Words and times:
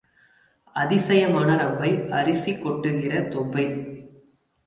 அதிசயமான 0.73 1.49
ரம்பை, 1.55 1.91
அரிசி 2.11 2.53
கொட்டுகிற 2.53 3.27
தொம்பை. 3.29 3.65